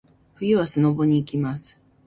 [0.39, 1.77] 冬はスノボに行きます。